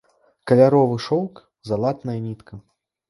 Каляровы 0.51 0.97
шоўк, 1.07 1.35
залатная 1.73 2.19
нітка. 2.27 2.53